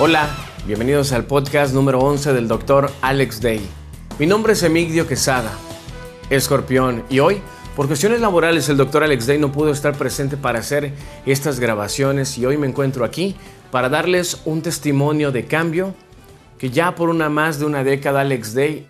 Hola, 0.00 0.30
bienvenidos 0.64 1.10
al 1.10 1.24
podcast 1.24 1.74
número 1.74 1.98
11 1.98 2.32
del 2.32 2.46
Dr. 2.46 2.88
Alex 3.02 3.40
Day. 3.40 3.60
Mi 4.20 4.28
nombre 4.28 4.52
es 4.52 4.62
Emigdio 4.62 5.08
Quesada, 5.08 5.50
escorpión, 6.30 7.02
y 7.10 7.18
hoy, 7.18 7.42
por 7.74 7.88
cuestiones 7.88 8.20
laborales, 8.20 8.68
el 8.68 8.76
Dr. 8.76 9.02
Alex 9.02 9.26
Day 9.26 9.40
no 9.40 9.50
pudo 9.50 9.72
estar 9.72 9.98
presente 9.98 10.36
para 10.36 10.60
hacer 10.60 10.92
estas 11.26 11.58
grabaciones 11.58 12.38
y 12.38 12.46
hoy 12.46 12.56
me 12.56 12.68
encuentro 12.68 13.04
aquí 13.04 13.34
para 13.72 13.88
darles 13.88 14.40
un 14.44 14.62
testimonio 14.62 15.32
de 15.32 15.46
cambio 15.46 15.96
que 16.58 16.70
ya 16.70 16.94
por 16.94 17.08
una 17.08 17.28
más 17.28 17.58
de 17.58 17.64
una 17.64 17.82
década 17.82 18.20
Alex 18.20 18.54
Day 18.54 18.86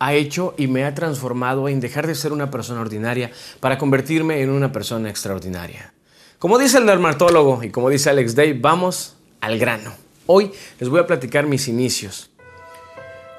ha 0.00 0.12
hecho 0.12 0.52
y 0.58 0.66
me 0.66 0.84
ha 0.84 0.92
transformado 0.92 1.66
en 1.66 1.80
dejar 1.80 2.06
de 2.06 2.14
ser 2.14 2.30
una 2.30 2.50
persona 2.50 2.82
ordinaria 2.82 3.30
para 3.60 3.78
convertirme 3.78 4.42
en 4.42 4.50
una 4.50 4.70
persona 4.70 5.08
extraordinaria. 5.08 5.94
Como 6.38 6.58
dice 6.58 6.76
el 6.76 6.84
dermatólogo 6.84 7.62
y 7.62 7.70
como 7.70 7.88
dice 7.88 8.10
Alex 8.10 8.34
Day, 8.34 8.52
vamos 8.52 9.16
al 9.40 9.58
grano. 9.58 10.01
Hoy 10.26 10.52
les 10.78 10.88
voy 10.88 11.00
a 11.00 11.06
platicar 11.06 11.46
mis 11.46 11.66
inicios. 11.68 12.30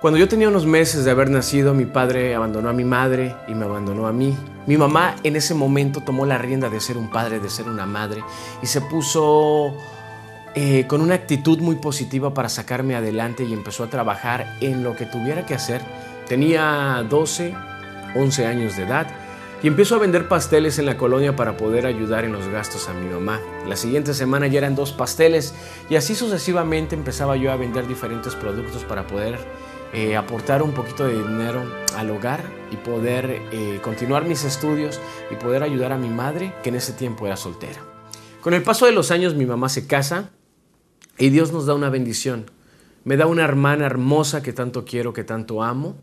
Cuando 0.01 0.19
yo 0.19 0.27
tenía 0.27 0.49
unos 0.49 0.65
meses 0.65 1.05
de 1.05 1.11
haber 1.11 1.29
nacido, 1.29 1.73
mi 1.73 1.85
padre 1.85 2.35
abandonó 2.35 2.67
a 2.67 2.73
mi 2.73 2.83
madre 2.83 3.33
y 3.47 3.53
me 3.55 3.63
abandonó 3.63 4.05
a 4.05 4.11
mí. 4.11 4.35
Mi 4.67 4.75
mamá 4.75 5.15
en 5.23 5.37
ese 5.37 5.53
momento 5.53 6.01
tomó 6.01 6.25
la 6.25 6.37
rienda 6.37 6.69
de 6.69 6.81
ser 6.81 6.97
un 6.97 7.09
padre, 7.09 7.39
de 7.39 7.49
ser 7.49 7.69
una 7.69 7.85
madre 7.85 8.21
y 8.61 8.67
se 8.67 8.81
puso 8.81 9.77
eh, 10.55 10.85
con 10.87 10.99
una 10.99 11.15
actitud 11.15 11.59
muy 11.59 11.77
positiva 11.77 12.33
para 12.33 12.49
sacarme 12.49 12.95
adelante 12.95 13.45
y 13.45 13.53
empezó 13.53 13.85
a 13.85 13.89
trabajar 13.89 14.57
en 14.59 14.83
lo 14.83 14.93
que 14.93 15.05
tuviera 15.05 15.45
que 15.45 15.55
hacer. 15.55 15.81
Tenía 16.27 17.05
12, 17.09 17.55
11 18.15 18.45
años 18.45 18.75
de 18.75 18.83
edad 18.83 19.07
y 19.63 19.67
empiezo 19.67 19.95
a 19.95 19.99
vender 19.99 20.27
pasteles 20.27 20.77
en 20.77 20.85
la 20.85 20.97
colonia 20.97 21.37
para 21.37 21.55
poder 21.55 21.85
ayudar 21.85 22.25
en 22.25 22.33
los 22.33 22.49
gastos 22.49 22.89
a 22.89 22.93
mi 22.93 23.09
mamá. 23.09 23.39
La 23.65 23.77
siguiente 23.77 24.13
semana 24.13 24.47
ya 24.47 24.57
eran 24.57 24.75
dos 24.75 24.91
pasteles 24.91 25.55
y 25.89 25.95
así 25.95 26.15
sucesivamente 26.15 26.95
empezaba 26.95 27.37
yo 27.37 27.49
a 27.49 27.55
vender 27.55 27.87
diferentes 27.87 28.35
productos 28.35 28.83
para 28.83 29.07
poder 29.07 29.39
eh, 29.93 30.17
aportar 30.17 30.61
un 30.61 30.73
poquito 30.73 31.05
de 31.05 31.13
dinero 31.13 31.63
al 31.95 32.09
hogar 32.09 32.43
y 32.71 32.75
poder 32.75 33.41
eh, 33.53 33.79
continuar 33.81 34.25
mis 34.25 34.43
estudios 34.43 34.99
y 35.31 35.35
poder 35.35 35.63
ayudar 35.63 35.93
a 35.93 35.97
mi 35.97 36.09
madre 36.09 36.53
que 36.61 36.67
en 36.67 36.75
ese 36.75 36.91
tiempo 36.91 37.25
era 37.25 37.37
soltera. 37.37 37.79
Con 38.41 38.53
el 38.53 38.63
paso 38.63 38.85
de 38.85 38.91
los 38.91 39.11
años 39.11 39.33
mi 39.33 39.45
mamá 39.45 39.69
se 39.69 39.87
casa 39.87 40.31
y 41.17 41.29
Dios 41.29 41.53
nos 41.53 41.65
da 41.65 41.73
una 41.73 41.89
bendición. 41.89 42.51
Me 43.05 43.15
da 43.15 43.27
una 43.27 43.45
hermana 43.45 43.85
hermosa 43.85 44.43
que 44.43 44.51
tanto 44.51 44.83
quiero, 44.83 45.13
que 45.13 45.23
tanto 45.23 45.63
amo. 45.63 45.95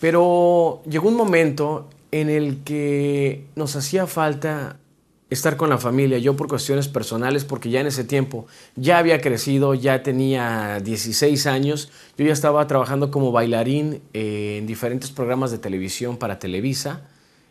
Pero 0.00 0.82
llegó 0.84 1.08
un 1.08 1.16
momento 1.16 1.90
en 2.20 2.30
el 2.30 2.62
que 2.64 3.46
nos 3.54 3.76
hacía 3.76 4.06
falta 4.06 4.78
estar 5.28 5.56
con 5.56 5.70
la 5.70 5.78
familia, 5.78 6.18
yo 6.18 6.36
por 6.36 6.46
cuestiones 6.46 6.86
personales, 6.86 7.44
porque 7.44 7.70
ya 7.70 7.80
en 7.80 7.88
ese 7.88 8.04
tiempo 8.04 8.46
ya 8.76 8.98
había 8.98 9.20
crecido, 9.20 9.74
ya 9.74 10.02
tenía 10.02 10.78
16 10.80 11.46
años, 11.46 11.90
yo 12.16 12.24
ya 12.24 12.32
estaba 12.32 12.66
trabajando 12.66 13.10
como 13.10 13.32
bailarín 13.32 14.02
eh, 14.12 14.58
en 14.58 14.66
diferentes 14.66 15.10
programas 15.10 15.50
de 15.50 15.58
televisión 15.58 16.16
para 16.16 16.38
Televisa, 16.38 17.02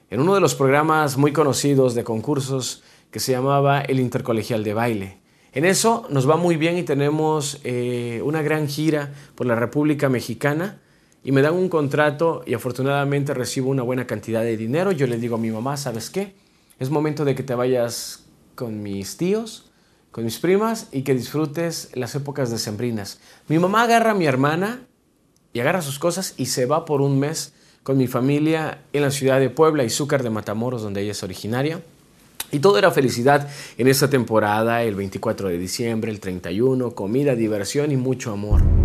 en 0.10 0.22
uno 0.22 0.36
de 0.36 0.42
los 0.42 0.56
programas 0.56 1.18
muy 1.18 1.34
conocidos 1.34 1.96
de 1.96 2.04
concursos 2.04 2.84
que 3.12 3.20
se 3.20 3.34
llamaba 3.34 3.82
el 3.82 4.00
Intercolegial 4.00 4.64
de 4.64 4.74
Baile. 4.74 5.18
En 5.52 5.66
eso 5.66 6.06
nos 6.10 6.30
va 6.30 6.38
muy 6.38 6.58
bien 6.58 6.78
y 6.78 6.84
tenemos 6.84 7.60
eh, 7.64 8.22
una 8.24 8.42
gran 8.42 8.68
gira 8.68 9.14
por 9.36 9.48
la 9.48 9.56
República 9.56 10.10
Mexicana 10.10 10.80
y 11.26 11.32
me 11.32 11.42
dan 11.42 11.56
un 11.56 11.70
contrato 11.70 12.44
y 12.46 12.54
afortunadamente 12.54 13.34
recibo 13.34 13.72
una 13.72 13.82
buena 13.82 14.06
cantidad 14.06 14.44
de 14.44 14.56
dinero. 14.56 14.92
Yo 14.92 15.08
le 15.08 15.18
digo 15.18 15.36
a 15.36 15.40
mi 15.40 15.50
mamá, 15.50 15.76
¿sabes 15.76 16.12
qué? 16.12 16.36
Es 16.80 16.92
momento 16.92 17.26
de 17.26 17.34
que 17.34 17.42
te 17.42 17.56
vayas 17.56 18.26
con 18.54 18.84
mis 18.84 19.18
tíos, 19.18 19.72
con 20.12 20.24
mis 20.24 20.38
primas 20.38 20.88
y 20.92 21.02
que 21.02 21.16
disfrutes 21.16 21.90
las 21.96 22.14
épocas 22.14 22.52
decembrinas. 22.52 23.20
Mi 23.48 23.58
mamá 23.58 23.82
agarra 23.82 24.12
a 24.12 24.14
mi 24.14 24.28
hermana 24.28 24.82
y 25.52 25.62
agarra 25.62 25.82
sus 25.82 25.98
cosas 25.98 26.36
y 26.38 26.46
se 26.46 26.68
va 26.68 26.86
por 26.86 27.02
un 27.02 27.20
mes 27.20 27.54
con 27.82 27.98
mi 27.98 28.06
familia 28.06 28.84
en 28.94 29.02
la 29.02 29.10
ciudad 29.10 29.40
de 29.40 29.50
Puebla, 29.50 29.84
y 29.84 29.90
Zúcar 29.90 30.22
de 30.22 30.30
Matamoros, 30.30 30.84
donde 30.84 31.02
ella 31.02 31.12
es 31.12 31.24
originaria. 31.24 31.82
Y 32.52 32.60
todo 32.60 32.78
era 32.78 32.92
felicidad 32.92 33.50
en 33.80 33.88
esta 33.88 34.12
temporada, 34.12 34.84
el 34.84 34.94
24 34.94 35.50
de 35.50 35.58
diciembre, 35.58 36.12
el 36.12 36.20
31, 36.20 36.92
comida, 36.92 37.34
diversión 37.34 37.92
y 37.92 37.98
mucho 37.98 38.32
amor. 38.32 38.85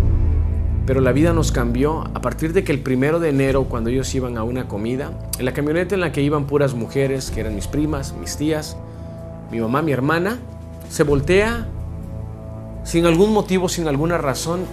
Pero 0.91 0.99
la 0.99 1.13
vida 1.13 1.31
nos 1.31 1.53
cambió 1.53 2.01
a 2.01 2.19
partir 2.19 2.51
de 2.51 2.65
que 2.65 2.73
el 2.73 2.81
primero 2.81 3.21
de 3.21 3.29
enero, 3.29 3.63
cuando 3.63 3.89
ellos 3.89 4.13
iban 4.13 4.37
a 4.37 4.43
una 4.43 4.67
comida, 4.67 5.13
en 5.39 5.45
la 5.45 5.53
camioneta 5.53 5.95
en 5.95 6.01
la 6.01 6.11
que 6.11 6.21
iban 6.21 6.47
puras 6.47 6.73
mujeres, 6.73 7.31
que 7.31 7.39
eran 7.39 7.55
mis 7.55 7.67
primas, 7.67 8.13
mis 8.19 8.35
tías, 8.35 8.75
mi 9.51 9.61
mamá, 9.61 9.81
mi 9.81 9.93
hermana, 9.93 10.39
se 10.89 11.03
voltea 11.03 11.65
sin 12.83 13.05
algún 13.05 13.31
motivo, 13.31 13.69
sin 13.69 13.87
alguna 13.87 14.17
razón, 14.17 14.65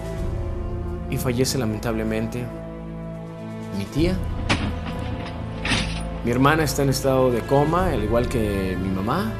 y 1.09 1.15
fallece 1.15 1.57
lamentablemente 1.57 2.43
mi 3.77 3.85
tía. 3.85 4.13
Mi 6.25 6.31
hermana 6.31 6.65
está 6.65 6.83
en 6.83 6.89
estado 6.89 7.31
de 7.31 7.39
coma, 7.43 7.91
al 7.91 8.03
igual 8.03 8.27
que 8.27 8.77
mi 8.83 8.89
mamá. 8.89 9.31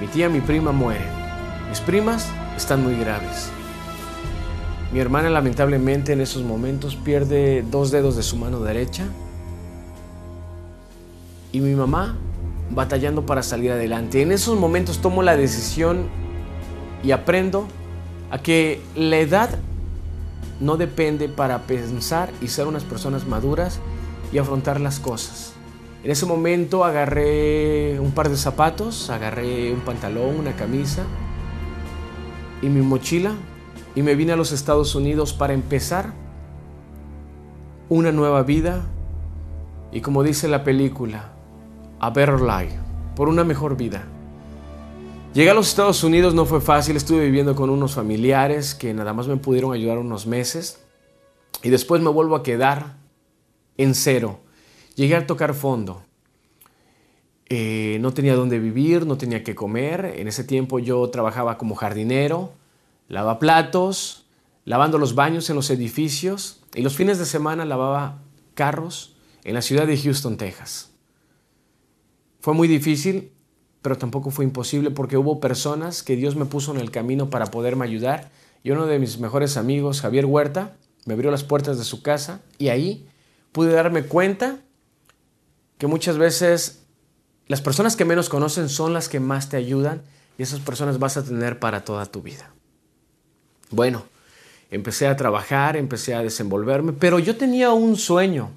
Mi 0.00 0.06
tía, 0.06 0.30
mi 0.30 0.40
prima 0.40 0.72
mueren. 0.72 1.08
Mis 1.68 1.80
primas 1.80 2.32
están 2.56 2.82
muy 2.82 2.96
graves. 2.96 3.50
Mi 4.94 5.00
hermana 5.00 5.28
lamentablemente 5.28 6.12
en 6.12 6.20
esos 6.20 6.44
momentos 6.44 6.94
pierde 6.94 7.64
dos 7.68 7.90
dedos 7.90 8.14
de 8.14 8.22
su 8.22 8.36
mano 8.36 8.60
derecha. 8.60 9.08
Y 11.50 11.58
mi 11.58 11.74
mamá 11.74 12.14
batallando 12.70 13.26
para 13.26 13.42
salir 13.42 13.72
adelante. 13.72 14.22
En 14.22 14.30
esos 14.30 14.56
momentos 14.56 14.98
tomo 14.98 15.24
la 15.24 15.36
decisión 15.36 16.06
y 17.02 17.10
aprendo 17.10 17.66
a 18.30 18.38
que 18.38 18.80
la 18.94 19.16
edad 19.18 19.58
no 20.60 20.76
depende 20.76 21.28
para 21.28 21.62
pensar 21.62 22.30
y 22.40 22.46
ser 22.46 22.68
unas 22.68 22.84
personas 22.84 23.26
maduras 23.26 23.80
y 24.32 24.38
afrontar 24.38 24.80
las 24.80 25.00
cosas. 25.00 25.54
En 26.04 26.12
ese 26.12 26.24
momento 26.24 26.84
agarré 26.84 27.98
un 27.98 28.12
par 28.12 28.28
de 28.28 28.36
zapatos, 28.36 29.10
agarré 29.10 29.72
un 29.72 29.80
pantalón, 29.80 30.38
una 30.38 30.54
camisa 30.54 31.02
y 32.62 32.68
mi 32.68 32.80
mochila 32.80 33.32
y 33.94 34.02
me 34.02 34.14
vine 34.14 34.32
a 34.32 34.36
los 34.36 34.52
Estados 34.52 34.94
Unidos 34.94 35.32
para 35.32 35.52
empezar 35.52 36.12
una 37.88 38.12
nueva 38.12 38.42
vida 38.42 38.84
y 39.92 40.00
como 40.00 40.22
dice 40.22 40.48
la 40.48 40.64
película, 40.64 41.32
a 42.00 42.10
better 42.10 42.40
life, 42.40 42.76
por 43.14 43.28
una 43.28 43.44
mejor 43.44 43.76
vida. 43.76 44.04
Llegué 45.32 45.50
a 45.50 45.54
los 45.54 45.68
Estados 45.68 46.02
Unidos, 46.02 46.34
no 46.34 46.46
fue 46.46 46.60
fácil, 46.60 46.96
estuve 46.96 47.24
viviendo 47.24 47.54
con 47.54 47.70
unos 47.70 47.94
familiares 47.94 48.74
que 48.74 48.92
nada 48.92 49.12
más 49.12 49.28
me 49.28 49.36
pudieron 49.36 49.72
ayudar 49.72 49.98
unos 49.98 50.26
meses 50.26 50.80
y 51.62 51.70
después 51.70 52.02
me 52.02 52.10
vuelvo 52.10 52.36
a 52.36 52.42
quedar 52.42 52.96
en 53.76 53.94
cero. 53.94 54.40
Llegué 54.96 55.16
a 55.16 55.26
tocar 55.26 55.54
fondo. 55.54 56.02
Eh, 57.48 57.98
no 58.00 58.12
tenía 58.12 58.34
dónde 58.34 58.58
vivir, 58.58 59.06
no 59.06 59.16
tenía 59.16 59.44
qué 59.44 59.54
comer. 59.54 60.14
En 60.16 60.28
ese 60.28 60.44
tiempo 60.44 60.78
yo 60.78 61.08
trabajaba 61.10 61.58
como 61.58 61.74
jardinero, 61.74 62.52
platos, 63.38 64.26
lavando 64.64 64.98
los 64.98 65.14
baños 65.14 65.50
en 65.50 65.56
los 65.56 65.70
edificios 65.70 66.62
y 66.74 66.82
los 66.82 66.96
fines 66.96 67.18
de 67.18 67.26
semana 67.26 67.64
lavaba 67.64 68.22
carros 68.54 69.16
en 69.44 69.54
la 69.54 69.62
ciudad 69.62 69.86
de 69.86 69.96
Houston, 69.96 70.36
Texas. 70.36 70.90
Fue 72.40 72.54
muy 72.54 72.68
difícil, 72.68 73.32
pero 73.82 73.96
tampoco 73.96 74.30
fue 74.30 74.44
imposible 74.44 74.90
porque 74.90 75.16
hubo 75.16 75.40
personas 75.40 76.02
que 76.02 76.16
Dios 76.16 76.36
me 76.36 76.46
puso 76.46 76.74
en 76.74 76.80
el 76.80 76.90
camino 76.90 77.30
para 77.30 77.46
poderme 77.46 77.84
ayudar 77.84 78.30
y 78.62 78.70
uno 78.70 78.86
de 78.86 78.98
mis 78.98 79.18
mejores 79.18 79.56
amigos, 79.56 80.00
Javier 80.00 80.24
Huerta, 80.24 80.76
me 81.04 81.14
abrió 81.14 81.30
las 81.30 81.44
puertas 81.44 81.76
de 81.76 81.84
su 81.84 82.02
casa 82.02 82.40
y 82.58 82.68
ahí 82.68 83.06
pude 83.52 83.72
darme 83.72 84.04
cuenta 84.04 84.58
que 85.76 85.86
muchas 85.86 86.16
veces 86.16 86.84
las 87.46 87.60
personas 87.60 87.94
que 87.94 88.06
menos 88.06 88.30
conocen 88.30 88.70
son 88.70 88.94
las 88.94 89.10
que 89.10 89.20
más 89.20 89.50
te 89.50 89.58
ayudan 89.58 90.02
y 90.38 90.42
esas 90.42 90.60
personas 90.60 90.98
vas 90.98 91.18
a 91.18 91.24
tener 91.24 91.58
para 91.58 91.84
toda 91.84 92.06
tu 92.06 92.22
vida. 92.22 92.54
Bueno, 93.70 94.04
empecé 94.70 95.06
a 95.06 95.16
trabajar, 95.16 95.76
empecé 95.76 96.14
a 96.14 96.22
desenvolverme, 96.22 96.92
pero 96.92 97.18
yo 97.18 97.36
tenía 97.36 97.72
un 97.72 97.96
sueño, 97.96 98.50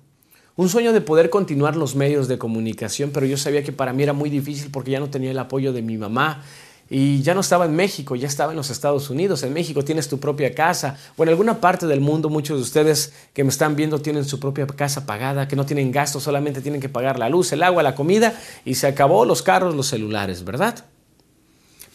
un 0.56 0.70
sueño 0.70 0.94
de 0.94 1.02
poder 1.02 1.30
continuar 1.30 1.76
los 1.76 1.96
medios 1.96 2.28
de 2.28 2.38
comunicación, 2.38 3.12
pero 3.14 3.26
yo 3.26 3.38
sabía 3.38 3.64
que 3.64 3.72
para 3.72 3.94
mí 3.94 4.04
era 4.04 4.14
muy 4.14 4.30
difícil 4.30 4.72
porque 4.72 4.92
ya 4.92 5.00
no 5.00 5.10
tenía 5.10 5.32
el 5.32 5.40
apoyo 5.40 5.74
de 5.74 5.82
mi 5.82 5.98
mamá. 5.98 6.44
Y 6.90 7.22
ya 7.22 7.34
no 7.34 7.42
estaba 7.42 7.66
en 7.66 7.76
México, 7.76 8.16
ya 8.16 8.28
estaba 8.28 8.54
en 8.54 8.58
los 8.58 8.70
Estados 8.70 9.10
Unidos. 9.10 9.44
En 9.44 9.52
México 9.52 9.84
tienes 9.84 10.08
tu 10.08 10.20
propia 10.20 10.56
casa. 10.56 10.98
O 11.18 11.24
en 11.24 11.30
alguna 11.30 11.60
parte 11.60 11.86
del 11.86 12.00
mundo, 12.00 12.30
muchos 12.30 12.58
de 12.58 12.64
ustedes 12.64 13.14
que 13.34 13.44
me 13.44 13.50
están 13.50 13.76
viendo 13.76 14.00
tienen 14.00 14.24
su 14.24 14.40
propia 14.40 14.66
casa 14.68 15.06
pagada, 15.06 15.50
que 15.50 15.58
no 15.58 15.66
tienen 15.66 15.92
gastos, 15.92 16.24
solamente 16.24 16.62
tienen 16.62 16.80
que 16.80 16.88
pagar 16.88 17.20
la 17.20 17.28
luz, 17.28 17.52
el 17.52 17.64
agua, 17.64 17.84
la 17.84 17.94
comida 17.94 18.40
y 18.64 18.76
se 18.76 18.88
acabó 18.88 19.26
los 19.26 19.42
carros, 19.42 19.76
los 19.76 19.88
celulares, 19.88 20.46
¿verdad? 20.46 20.86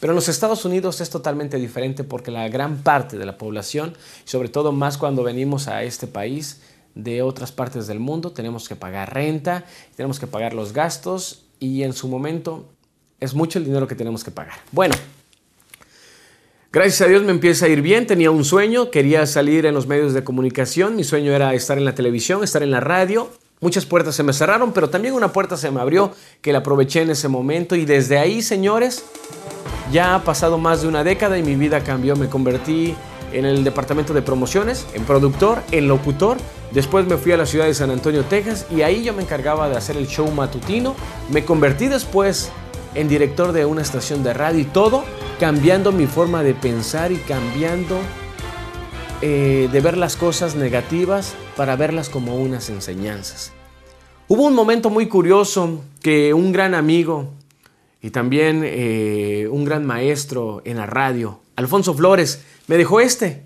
Pero 0.03 0.11
en 0.11 0.15
los 0.15 0.27
Estados 0.27 0.65
Unidos 0.65 0.99
es 0.99 1.09
totalmente 1.09 1.55
diferente 1.55 2.03
porque 2.03 2.29
la 2.29 2.49
gran 2.49 2.79
parte 2.79 3.17
de 3.17 3.25
la 3.25 3.37
población, 3.37 3.95
sobre 4.25 4.49
todo 4.49 4.73
más 4.73 4.97
cuando 4.97 5.23
venimos 5.23 5.69
a 5.69 5.83
este 5.83 6.07
país 6.07 6.59
de 6.93 7.21
otras 7.21 7.53
partes 7.53 7.87
del 7.87 8.01
mundo, 8.01 8.33
tenemos 8.33 8.67
que 8.67 8.75
pagar 8.75 9.13
renta, 9.13 9.63
tenemos 9.95 10.19
que 10.19 10.27
pagar 10.27 10.53
los 10.53 10.73
gastos 10.73 11.45
y 11.57 11.83
en 11.83 11.93
su 11.93 12.09
momento 12.09 12.65
es 13.21 13.33
mucho 13.33 13.59
el 13.59 13.63
dinero 13.63 13.87
que 13.87 13.95
tenemos 13.95 14.25
que 14.25 14.31
pagar. 14.31 14.55
Bueno, 14.73 14.93
Gracias 16.73 16.99
a 16.99 17.05
Dios 17.05 17.23
me 17.23 17.31
empieza 17.31 17.67
a 17.67 17.69
ir 17.69 17.81
bien, 17.81 18.05
tenía 18.05 18.29
un 18.29 18.43
sueño, 18.43 18.91
quería 18.91 19.25
salir 19.25 19.65
en 19.65 19.73
los 19.73 19.87
medios 19.87 20.13
de 20.13 20.25
comunicación, 20.25 20.97
mi 20.97 21.05
sueño 21.05 21.31
era 21.31 21.53
estar 21.53 21.77
en 21.77 21.85
la 21.85 21.95
televisión, 21.95 22.43
estar 22.43 22.61
en 22.61 22.71
la 22.71 22.81
radio. 22.81 23.29
Muchas 23.61 23.85
puertas 23.85 24.15
se 24.15 24.23
me 24.23 24.33
cerraron, 24.33 24.73
pero 24.73 24.89
también 24.89 25.13
una 25.13 25.31
puerta 25.31 25.55
se 25.55 25.71
me 25.71 25.79
abrió 25.79 26.13
que 26.41 26.51
la 26.51 26.59
aproveché 26.59 27.03
en 27.03 27.11
ese 27.11 27.29
momento 27.29 27.77
y 27.77 27.85
desde 27.85 28.17
ahí, 28.17 28.41
señores, 28.41 29.05
ya 29.91 30.15
ha 30.15 30.23
pasado 30.23 30.57
más 30.57 30.81
de 30.81 30.87
una 30.87 31.03
década 31.03 31.37
y 31.37 31.43
mi 31.43 31.55
vida 31.55 31.83
cambió, 31.83 32.15
me 32.15 32.29
convertí 32.29 32.95
en 33.33 33.45
el 33.45 33.63
departamento 33.63 34.13
de 34.13 34.21
promociones, 34.21 34.85
en 34.93 35.03
productor, 35.03 35.61
en 35.71 35.87
locutor. 35.87 36.37
Después 36.71 37.05
me 37.05 37.17
fui 37.17 37.31
a 37.31 37.37
la 37.37 37.45
ciudad 37.45 37.65
de 37.65 37.73
San 37.73 37.89
Antonio, 37.89 38.23
Texas, 38.23 38.65
y 38.71 38.81
ahí 38.81 39.03
yo 39.03 39.13
me 39.13 39.23
encargaba 39.23 39.69
de 39.69 39.75
hacer 39.75 39.97
el 39.97 40.07
show 40.07 40.29
matutino. 40.31 40.95
Me 41.29 41.43
convertí 41.43 41.87
después 41.87 42.51
en 42.95 43.07
director 43.07 43.51
de 43.51 43.65
una 43.65 43.81
estación 43.81 44.23
de 44.23 44.33
radio 44.33 44.59
y 44.59 44.65
todo, 44.65 45.03
cambiando 45.39 45.91
mi 45.91 46.07
forma 46.07 46.43
de 46.43 46.53
pensar 46.53 47.11
y 47.11 47.17
cambiando 47.17 47.97
eh, 49.21 49.69
de 49.71 49.81
ver 49.81 49.97
las 49.97 50.15
cosas 50.15 50.55
negativas 50.55 51.33
para 51.55 51.75
verlas 51.75 52.09
como 52.09 52.35
unas 52.35 52.69
enseñanzas. 52.69 53.51
Hubo 54.27 54.43
un 54.43 54.53
momento 54.53 54.89
muy 54.89 55.07
curioso 55.07 55.81
que 56.01 56.33
un 56.33 56.51
gran 56.51 56.75
amigo 56.75 57.29
y 58.03 58.11
también 58.11 58.63
eh, 58.65 59.47
un 59.49 59.63
gran 59.63 59.85
maestro 59.85 60.61
en 60.65 60.75
la 60.75 60.85
radio, 60.85 61.39
Alfonso 61.55 61.93
Flores, 61.93 62.43
me 62.67 62.75
dejó 62.75 62.99
este, 62.99 63.45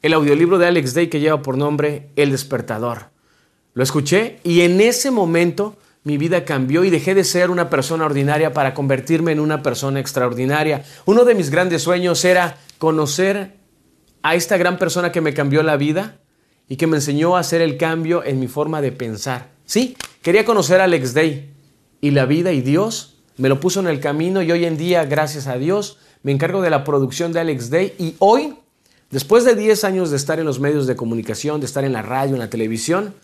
el 0.00 0.14
audiolibro 0.14 0.56
de 0.56 0.66
Alex 0.66 0.94
Day 0.94 1.08
que 1.08 1.20
lleva 1.20 1.42
por 1.42 1.58
nombre 1.58 2.08
El 2.16 2.30
despertador. 2.30 3.10
Lo 3.74 3.82
escuché 3.82 4.38
y 4.42 4.62
en 4.62 4.80
ese 4.80 5.10
momento 5.10 5.76
mi 6.02 6.16
vida 6.16 6.46
cambió 6.46 6.82
y 6.82 6.88
dejé 6.88 7.14
de 7.14 7.24
ser 7.24 7.50
una 7.50 7.68
persona 7.68 8.06
ordinaria 8.06 8.54
para 8.54 8.72
convertirme 8.72 9.32
en 9.32 9.40
una 9.40 9.62
persona 9.62 10.00
extraordinaria. 10.00 10.84
Uno 11.04 11.26
de 11.26 11.34
mis 11.34 11.50
grandes 11.50 11.82
sueños 11.82 12.24
era 12.24 12.56
conocer 12.78 13.56
a 14.22 14.34
esta 14.34 14.56
gran 14.56 14.78
persona 14.78 15.12
que 15.12 15.20
me 15.20 15.34
cambió 15.34 15.62
la 15.62 15.76
vida 15.76 16.16
y 16.68 16.76
que 16.76 16.86
me 16.86 16.96
enseñó 16.96 17.36
a 17.36 17.40
hacer 17.40 17.60
el 17.60 17.76
cambio 17.76 18.24
en 18.24 18.40
mi 18.40 18.48
forma 18.48 18.80
de 18.80 18.92
pensar. 18.92 19.50
Sí, 19.66 19.94
quería 20.22 20.46
conocer 20.46 20.80
a 20.80 20.84
Alex 20.84 21.12
Day 21.12 21.52
y 22.00 22.12
la 22.12 22.24
vida 22.24 22.52
y 22.52 22.62
Dios 22.62 23.11
me 23.36 23.48
lo 23.48 23.60
puso 23.60 23.80
en 23.80 23.86
el 23.86 24.00
camino 24.00 24.42
y 24.42 24.52
hoy 24.52 24.64
en 24.64 24.76
día, 24.76 25.04
gracias 25.04 25.46
a 25.46 25.56
Dios, 25.56 25.98
me 26.22 26.32
encargo 26.32 26.62
de 26.62 26.70
la 26.70 26.84
producción 26.84 27.32
de 27.32 27.40
Alex 27.40 27.70
Day 27.70 27.94
y 27.98 28.14
hoy, 28.18 28.54
después 29.10 29.44
de 29.44 29.54
10 29.54 29.84
años 29.84 30.10
de 30.10 30.16
estar 30.16 30.38
en 30.38 30.46
los 30.46 30.60
medios 30.60 30.86
de 30.86 30.96
comunicación, 30.96 31.60
de 31.60 31.66
estar 31.66 31.84
en 31.84 31.92
la 31.92 32.02
radio, 32.02 32.34
en 32.34 32.40
la 32.40 32.50
televisión, 32.50 33.14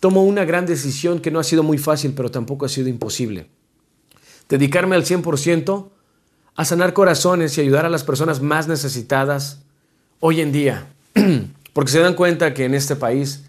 tomo 0.00 0.24
una 0.24 0.44
gran 0.44 0.66
decisión 0.66 1.20
que 1.20 1.30
no 1.30 1.38
ha 1.38 1.44
sido 1.44 1.62
muy 1.62 1.78
fácil, 1.78 2.14
pero 2.14 2.30
tampoco 2.30 2.66
ha 2.66 2.68
sido 2.68 2.88
imposible. 2.88 3.48
Dedicarme 4.48 4.96
al 4.96 5.04
100% 5.04 5.88
a 6.56 6.64
sanar 6.64 6.92
corazones 6.92 7.56
y 7.56 7.60
ayudar 7.60 7.86
a 7.86 7.90
las 7.90 8.04
personas 8.04 8.40
más 8.40 8.66
necesitadas 8.66 9.60
hoy 10.20 10.40
en 10.40 10.52
día. 10.52 10.86
Porque 11.72 11.92
se 11.92 12.00
dan 12.00 12.14
cuenta 12.14 12.54
que 12.54 12.64
en 12.64 12.74
este 12.74 12.96
país 12.96 13.44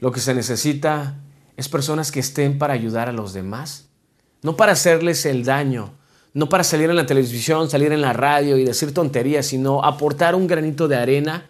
lo 0.00 0.10
que 0.10 0.20
se 0.20 0.34
necesita 0.34 1.16
es 1.56 1.68
personas 1.68 2.10
que 2.10 2.20
estén 2.20 2.58
para 2.58 2.74
ayudar 2.74 3.08
a 3.08 3.12
los 3.12 3.32
demás, 3.32 3.87
no 4.42 4.56
para 4.56 4.72
hacerles 4.72 5.26
el 5.26 5.44
daño, 5.44 5.92
no 6.34 6.48
para 6.48 6.64
salir 6.64 6.90
en 6.90 6.96
la 6.96 7.06
televisión, 7.06 7.70
salir 7.70 7.92
en 7.92 8.00
la 8.00 8.12
radio 8.12 8.56
y 8.56 8.64
decir 8.64 8.94
tonterías, 8.94 9.46
sino 9.46 9.84
aportar 9.84 10.34
un 10.34 10.46
granito 10.46 10.88
de 10.88 10.96
arena 10.96 11.48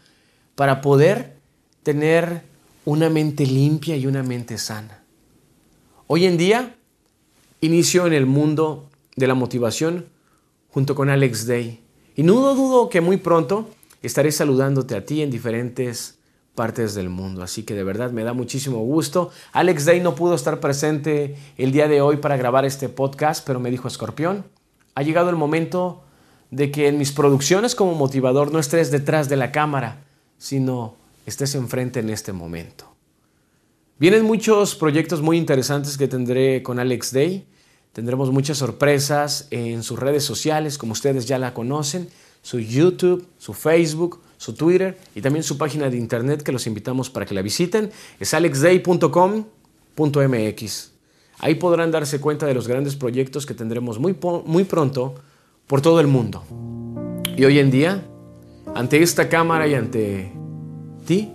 para 0.54 0.80
poder 0.80 1.36
tener 1.82 2.42
una 2.84 3.10
mente 3.10 3.46
limpia 3.46 3.96
y 3.96 4.06
una 4.06 4.22
mente 4.22 4.58
sana. 4.58 5.02
Hoy 6.06 6.24
en 6.24 6.38
día 6.38 6.74
inicio 7.60 8.06
en 8.06 8.12
el 8.12 8.26
mundo 8.26 8.88
de 9.16 9.26
la 9.26 9.34
motivación 9.34 10.06
junto 10.70 10.94
con 10.94 11.10
Alex 11.10 11.46
Day. 11.46 11.80
Y 12.16 12.22
no 12.22 12.54
dudo 12.54 12.88
que 12.88 13.00
muy 13.00 13.16
pronto 13.16 13.68
estaré 14.02 14.32
saludándote 14.32 14.96
a 14.96 15.04
ti 15.04 15.22
en 15.22 15.30
diferentes 15.30 16.17
partes 16.58 16.96
del 16.96 17.08
mundo. 17.08 17.44
Así 17.44 17.62
que 17.62 17.74
de 17.74 17.84
verdad 17.84 18.10
me 18.10 18.24
da 18.24 18.32
muchísimo 18.32 18.80
gusto. 18.80 19.30
Alex 19.52 19.84
Day 19.84 20.00
no 20.00 20.16
pudo 20.16 20.34
estar 20.34 20.58
presente 20.58 21.36
el 21.56 21.70
día 21.70 21.86
de 21.86 22.00
hoy 22.00 22.16
para 22.16 22.36
grabar 22.36 22.64
este 22.64 22.88
podcast, 22.88 23.46
pero 23.46 23.60
me 23.60 23.70
dijo 23.70 23.86
Escorpión, 23.86 24.44
ha 24.96 25.04
llegado 25.04 25.30
el 25.30 25.36
momento 25.36 26.02
de 26.50 26.72
que 26.72 26.88
en 26.88 26.98
mis 26.98 27.12
producciones 27.12 27.76
como 27.76 27.94
motivador 27.94 28.50
no 28.50 28.58
estés 28.58 28.90
detrás 28.90 29.28
de 29.28 29.36
la 29.36 29.52
cámara, 29.52 30.02
sino 30.36 30.96
estés 31.26 31.54
enfrente 31.54 32.00
en 32.00 32.10
este 32.10 32.32
momento. 32.32 32.92
Vienen 34.00 34.24
muchos 34.24 34.74
proyectos 34.74 35.22
muy 35.22 35.36
interesantes 35.36 35.96
que 35.96 36.08
tendré 36.08 36.64
con 36.64 36.80
Alex 36.80 37.12
Day. 37.12 37.46
Tendremos 37.92 38.32
muchas 38.32 38.58
sorpresas 38.58 39.46
en 39.52 39.84
sus 39.84 39.96
redes 39.96 40.24
sociales, 40.24 40.76
como 40.76 40.90
ustedes 40.90 41.24
ya 41.26 41.38
la 41.38 41.54
conocen, 41.54 42.08
su 42.42 42.58
YouTube, 42.58 43.28
su 43.38 43.54
Facebook, 43.54 44.20
su 44.38 44.54
Twitter 44.54 44.96
y 45.14 45.20
también 45.20 45.42
su 45.42 45.58
página 45.58 45.90
de 45.90 45.98
internet 45.98 46.42
que 46.42 46.52
los 46.52 46.66
invitamos 46.66 47.10
para 47.10 47.26
que 47.26 47.34
la 47.34 47.42
visiten. 47.42 47.90
Es 48.18 48.32
alexday.com.mx. 48.32 50.92
Ahí 51.40 51.54
podrán 51.56 51.90
darse 51.90 52.20
cuenta 52.20 52.46
de 52.46 52.54
los 52.54 52.66
grandes 52.66 52.96
proyectos 52.96 53.44
que 53.44 53.52
tendremos 53.54 53.98
muy, 53.98 54.16
muy 54.46 54.64
pronto 54.64 55.16
por 55.66 55.82
todo 55.82 56.00
el 56.00 56.06
mundo. 56.06 56.42
Y 57.36 57.44
hoy 57.44 57.58
en 57.58 57.70
día, 57.70 58.02
ante 58.74 59.02
esta 59.02 59.28
cámara 59.28 59.68
y 59.68 59.74
ante 59.74 60.32
ti 61.06 61.30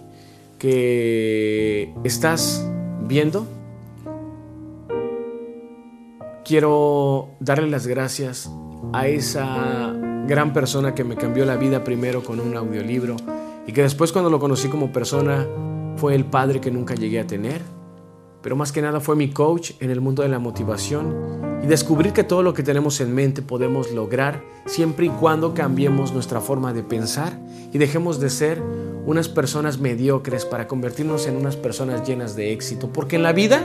que 0.60 1.94
estás 2.04 2.68
viendo, 3.02 3.48
quiero 6.44 7.30
darle 7.40 7.70
las 7.70 7.88
gracias 7.88 8.50
a 8.92 9.08
esa 9.08 9.96
gran 10.28 10.54
persona 10.54 10.96
que 10.96 11.04
me 11.04 11.16
cambió 11.16 11.46
la 11.46 11.58
vida 11.58 11.84
primero 11.84 12.24
con 12.24 12.40
un 12.40 12.56
audiolibro 12.56 13.16
y 13.68 13.74
que 13.74 13.84
después 13.84 14.12
cuando 14.12 14.30
lo 14.30 14.40
conocí 14.40 14.68
como 14.68 14.92
persona 14.92 15.48
fue 15.98 16.16
el 16.16 16.25
padre 16.25 16.60
que 16.60 16.72
nunca 16.72 16.96
llegué 16.96 17.20
a 17.20 17.28
tener 17.28 17.62
pero 18.44 18.58
más 18.58 18.74
que 18.74 18.81
nada 18.81 19.00
fue 19.00 19.16
mi 19.16 19.30
coach 19.30 19.72
en 19.80 19.90
el 19.90 20.02
mundo 20.02 20.22
de 20.22 20.30
la 20.30 20.38
motivación 20.38 21.62
y 21.64 21.68
descubrir 21.68 22.12
que 22.12 22.25
todo 22.25 22.44
lo 22.44 22.54
que 22.54 22.62
tenemos 22.62 23.00
en 23.00 23.16
mente 23.16 23.42
podemos 23.42 23.92
lograr 23.94 24.44
siempre 24.66 25.06
y 25.06 25.10
cuando 25.10 25.54
cambiemos 25.54 26.14
nuestra 26.14 26.42
forma 26.42 26.74
de 26.74 26.84
pensar 26.84 27.40
y 27.72 27.78
dejemos 27.78 28.20
de 28.20 28.30
ser 28.30 28.62
unas 29.06 29.30
personas 29.30 29.80
mediocres 29.80 30.44
para 30.44 30.68
convertirnos 30.68 31.25
en 31.25 31.38
unas 31.38 31.56
personas 31.56 32.06
llenas 32.06 32.36
de 32.36 32.52
éxito. 32.52 32.92
Porque 32.92 33.16
en 33.16 33.24
la 33.24 33.31
vida 33.31 33.62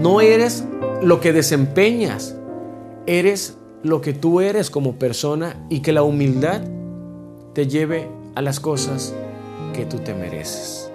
no 0.00 0.22
eres 0.22 0.64
lo 1.02 1.20
que 1.20 1.34
desempeñas, 1.34 2.36
eres 3.04 3.58
lo 3.84 4.00
que 4.00 4.14
tú 4.14 4.40
eres 4.40 4.70
como 4.70 4.98
persona 4.98 5.62
y 5.68 5.80
que 5.80 5.92
la 5.92 6.02
humildad 6.02 6.62
te 7.52 7.68
lleve 7.68 8.08
a 8.34 8.40
las 8.40 8.58
cosas 8.58 9.14
que 9.74 9.84
tú 9.84 9.98
te 9.98 10.14
mereces. 10.14 10.90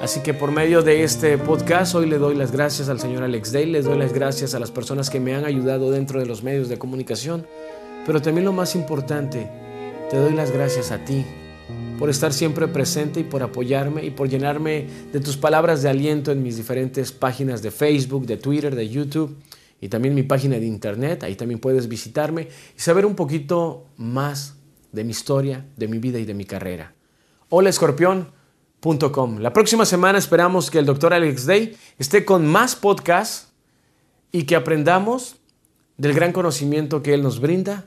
Así 0.00 0.20
que 0.20 0.32
por 0.32 0.50
medio 0.50 0.82
de 0.82 1.04
este 1.04 1.36
podcast 1.36 1.94
hoy 1.94 2.06
le 2.06 2.16
doy 2.16 2.34
las 2.34 2.50
gracias 2.50 2.88
al 2.88 2.98
señor 2.98 3.22
Alex 3.22 3.52
Day, 3.52 3.66
les 3.66 3.84
doy 3.84 3.98
las 3.98 4.14
gracias 4.14 4.54
a 4.54 4.58
las 4.58 4.70
personas 4.70 5.10
que 5.10 5.20
me 5.20 5.34
han 5.34 5.44
ayudado 5.44 5.90
dentro 5.90 6.18
de 6.18 6.24
los 6.24 6.42
medios 6.42 6.70
de 6.70 6.78
comunicación, 6.78 7.46
pero 8.06 8.22
también 8.22 8.46
lo 8.46 8.54
más 8.54 8.74
importante, 8.74 9.46
te 10.10 10.16
doy 10.16 10.32
las 10.32 10.50
gracias 10.50 10.92
a 10.92 11.04
ti 11.04 11.26
por 11.98 12.08
estar 12.08 12.32
siempre 12.32 12.68
presente 12.68 13.20
y 13.20 13.24
por 13.24 13.42
apoyarme 13.42 14.04
y 14.04 14.10
por 14.10 14.30
llenarme 14.30 14.86
de 15.12 15.20
tus 15.20 15.36
palabras 15.36 15.82
de 15.82 15.90
aliento 15.90 16.32
en 16.32 16.42
mis 16.42 16.56
diferentes 16.56 17.12
páginas 17.12 17.62
de 17.62 17.70
Facebook, 17.70 18.26
de 18.26 18.38
Twitter, 18.38 18.74
de 18.74 18.88
YouTube 18.88 19.36
y 19.84 19.88
también 19.90 20.14
mi 20.14 20.22
página 20.22 20.58
de 20.58 20.64
internet. 20.64 21.24
Ahí 21.24 21.36
también 21.36 21.60
puedes 21.60 21.88
visitarme 21.88 22.48
y 22.74 22.80
saber 22.80 23.04
un 23.04 23.14
poquito 23.14 23.84
más 23.98 24.54
de 24.92 25.04
mi 25.04 25.10
historia, 25.10 25.66
de 25.76 25.88
mi 25.88 25.98
vida 25.98 26.18
y 26.18 26.24
de 26.24 26.32
mi 26.32 26.46
carrera. 26.46 26.94
Hola 27.50 27.68
escorpión. 27.68 28.32
La 29.40 29.52
próxima 29.52 29.84
semana 29.84 30.18
esperamos 30.18 30.70
que 30.70 30.78
el 30.78 30.86
doctor 30.86 31.12
Alex 31.12 31.44
Day 31.44 31.76
esté 31.98 32.24
con 32.24 32.46
más 32.46 32.76
podcasts 32.76 33.52
y 34.32 34.44
que 34.44 34.56
aprendamos 34.56 35.36
del 35.98 36.14
gran 36.14 36.32
conocimiento 36.32 37.02
que 37.02 37.12
él 37.12 37.22
nos 37.22 37.40
brinda 37.40 37.84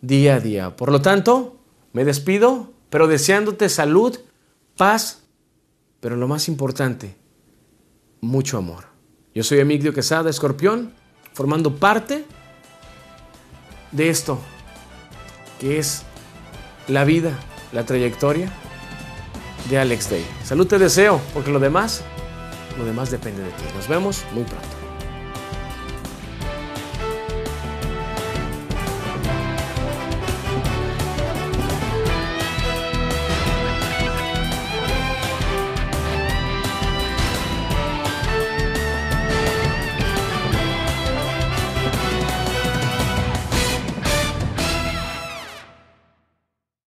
día 0.00 0.36
a 0.36 0.40
día. 0.40 0.76
Por 0.76 0.90
lo 0.90 1.02
tanto, 1.02 1.58
me 1.92 2.06
despido, 2.06 2.72
pero 2.88 3.08
deseándote 3.08 3.68
salud, 3.68 4.18
paz, 4.74 5.22
pero 6.00 6.16
lo 6.16 6.28
más 6.28 6.48
importante, 6.48 7.16
mucho 8.22 8.56
amor. 8.56 8.86
Yo 9.34 9.42
soy 9.42 9.58
Emilio 9.58 9.92
Quesada, 9.92 10.30
escorpión, 10.30 10.94
formando 11.32 11.76
parte 11.76 12.24
de 13.92 14.08
esto, 14.08 14.38
que 15.58 15.78
es 15.78 16.02
la 16.88 17.04
vida, 17.04 17.38
la 17.72 17.84
trayectoria 17.84 18.50
de 19.68 19.78
Alex 19.78 20.10
Day. 20.10 20.26
Salud 20.44 20.66
te 20.66 20.78
deseo, 20.78 21.20
porque 21.32 21.50
lo 21.50 21.60
demás, 21.60 22.02
lo 22.78 22.84
demás 22.84 23.10
depende 23.10 23.42
de 23.42 23.50
ti. 23.50 23.64
Nos 23.76 23.88
vemos 23.88 24.24
muy 24.32 24.44
pronto. 24.44 24.79